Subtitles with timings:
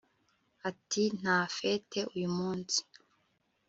[0.69, 2.79] Ati Nta fête uyu munsi